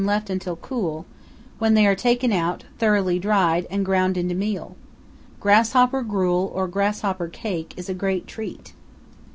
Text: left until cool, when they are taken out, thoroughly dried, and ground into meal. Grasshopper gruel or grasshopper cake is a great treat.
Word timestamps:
left 0.03 0.31
until 0.31 0.55
cool, 0.55 1.05
when 1.59 1.75
they 1.75 1.85
are 1.85 1.93
taken 1.93 2.31
out, 2.31 2.63
thoroughly 2.79 3.19
dried, 3.19 3.67
and 3.69 3.85
ground 3.85 4.17
into 4.17 4.33
meal. 4.33 4.75
Grasshopper 5.39 6.01
gruel 6.01 6.51
or 6.55 6.67
grasshopper 6.67 7.27
cake 7.27 7.71
is 7.77 7.87
a 7.87 7.93
great 7.93 8.25
treat. 8.25 8.73